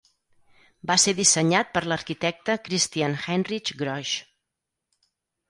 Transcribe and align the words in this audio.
Va 0.91 0.95
ser 1.03 1.13
dissenyat 1.19 1.69
per 1.75 1.83
l'arquitecte 1.91 2.57
Christian 2.69 3.15
Heinrich 3.27 3.71
Grosch. 3.83 4.17